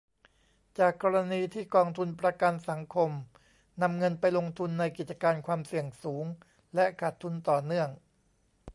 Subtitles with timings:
[0.79, 3.11] จากกรณีที่กองทุนประกันสังคม
[3.81, 6.25] นำเงินไปลงทุนในกิจการความเสี่ยงสูง
[6.75, 7.89] และขาดทุนต่อเนื่อง